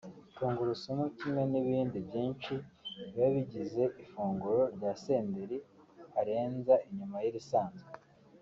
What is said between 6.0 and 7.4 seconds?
arenza inyuma